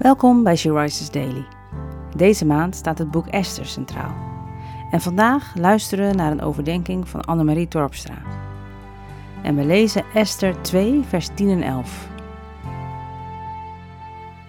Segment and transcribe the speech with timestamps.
[0.00, 1.46] Welkom bij She Rises Daily.
[2.16, 4.14] Deze maand staat het boek Esther centraal.
[4.90, 8.22] En vandaag luisteren we naar een overdenking van Annemarie Torpstra.
[9.42, 12.08] En we lezen Esther 2, vers 10 en 11.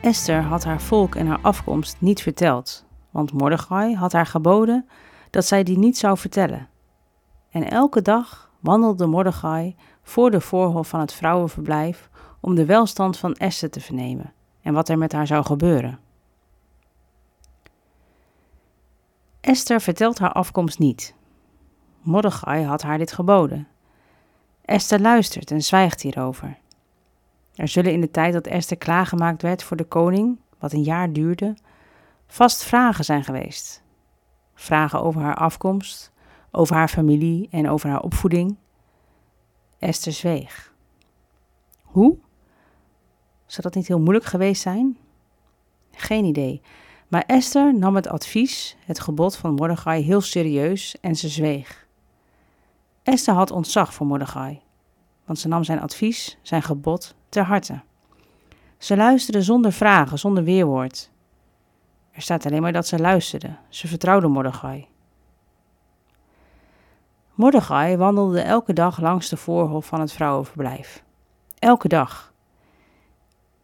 [0.02, 4.86] Esther had haar volk en haar afkomst niet verteld, want Mordechai had haar geboden
[5.29, 6.68] dat zij die niet zou vertellen.
[7.49, 12.10] En elke dag wandelde Mordechai voor de voorhof van het vrouwenverblijf
[12.40, 16.00] om de welstand van Esther te vernemen en wat er met haar zou gebeuren.
[19.42, 21.16] Esther vertelt haar afkomst niet.
[22.02, 23.68] Mordechai had haar dit geboden.
[24.62, 26.58] Esther luistert en zwijgt hierover.
[27.55, 31.14] Er zullen in de tijd dat Esther klaargemaakt werd voor de koning, wat een jaar
[31.14, 31.55] duurde,
[32.28, 33.84] vast vragen zijn geweest.
[34.54, 36.12] Vragen over haar afkomst,
[36.52, 38.58] over haar familie en over haar opvoeding.
[39.80, 40.74] Esther zweeg.
[41.82, 42.18] Hoe?
[43.52, 44.98] Zou dat niet heel moeilijk geweest zijn?
[45.91, 46.62] Geen idee.
[47.08, 51.88] Maar Esther nam het advies, het gebod van Mordechai, heel serieus en ze zweeg.
[53.04, 54.62] Esther had ontzag voor Mordechai,
[55.26, 57.82] want ze nam zijn advies, zijn gebod, ter harte.
[58.77, 61.12] Ze luisterde zonder vragen, zonder weerwoord.
[62.12, 63.55] Er staat alleen maar dat ze luisterde.
[63.70, 64.88] Ze vertrouwde Mordechai.
[67.33, 71.03] Mordechai wandelde elke dag langs de voorhof van het vrouwenverblijf.
[71.59, 72.30] Elke dag.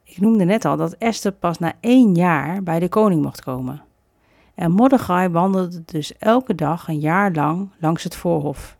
[0.07, 3.83] Ik noemde net al dat Esther pas na één jaar bij de koning mocht komen.
[4.55, 8.77] En Mordechai wandelde dus elke dag een jaar lang langs het voorhof.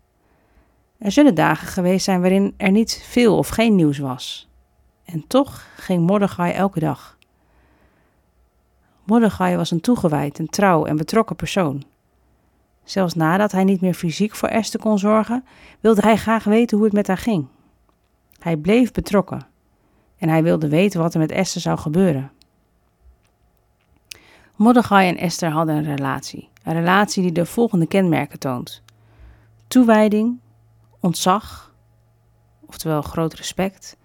[0.98, 4.50] Er zullen dagen geweest zijn waarin er niet veel of geen nieuws was.
[5.06, 7.18] En toch ging Mordechai elke dag.
[9.04, 11.84] Mordechai was een toegewijd, een trouw en betrokken persoon.
[12.84, 15.46] Zelfs nadat hij niet meer fysiek voor Esther kon zorgen,
[15.80, 17.48] wilde hij graag weten hoe het met haar ging.
[18.40, 19.56] Hij bleef betrokken
[20.18, 22.32] en hij wilde weten wat er met Esther zou gebeuren.
[24.56, 26.50] Mordechai en Esther hadden een relatie.
[26.64, 28.82] Een relatie die de volgende kenmerken toont:
[29.68, 30.40] toewijding,
[31.00, 31.74] ontzag,
[32.66, 33.98] oftewel groot respect,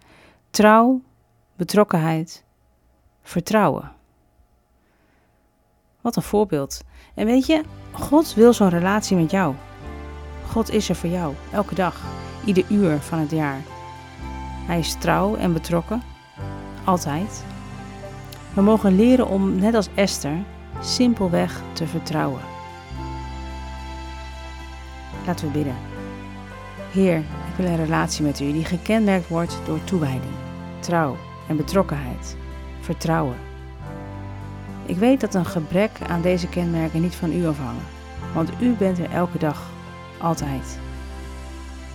[0.51, 1.03] trouw,
[1.57, 2.45] betrokkenheid,
[3.23, 3.93] vertrouwen.
[6.01, 6.81] Wat een voorbeeld.
[7.15, 7.63] En weet je,
[7.93, 9.55] God wil zo'n relatie met jou.
[10.49, 12.01] God is er voor jou, elke dag,
[12.45, 13.72] ieder uur van het jaar.
[14.67, 16.03] Hij is trouw en betrokken,
[16.85, 17.45] altijd.
[18.55, 20.37] We mogen leren om, net als Esther,
[20.81, 22.41] simpelweg te vertrouwen.
[25.27, 25.77] Laten we bidden.
[26.93, 30.35] Heer, ik wil een relatie met u die gekenmerkt wordt door toewijding,
[30.79, 31.17] trouw
[31.49, 32.37] en betrokkenheid,
[32.81, 33.37] vertrouwen.
[34.87, 37.85] Ik weet dat een gebrek aan deze kenmerken niet van u afhangen,
[38.35, 39.71] want u bent er elke dag,
[40.19, 40.79] altijd.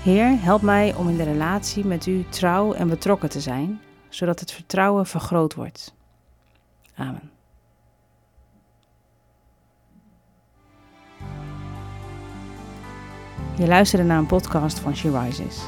[0.04, 4.40] Heer, help mij om in de relatie met u trouw en betrokken te zijn, zodat
[4.40, 5.96] het vertrouwen vergroot wordt.
[6.96, 7.32] Amen.
[13.58, 15.62] Je luisterde naar een podcast van She Rises.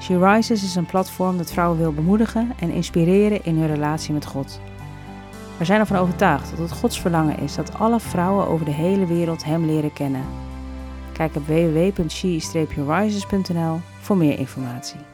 [0.00, 4.26] She Rises is een platform dat vrouwen wil bemoedigen en inspireren in hun relatie met
[4.26, 4.60] God.
[5.58, 9.06] We zijn ervan overtuigd dat het Gods verlangen is dat alle vrouwen over de hele
[9.06, 10.24] wereld Hem leren kennen
[11.14, 15.13] Kijk op www.she-rises.nl voor meer informatie.